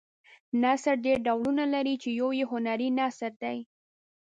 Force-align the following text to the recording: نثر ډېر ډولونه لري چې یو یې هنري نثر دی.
نثر 0.63 0.95
ډېر 1.05 1.17
ډولونه 1.27 1.63
لري 1.73 1.95
چې 2.01 2.09
یو 2.19 2.29
یې 2.39 2.45
هنري 2.51 2.89
نثر 2.99 3.31
دی. 3.43 3.57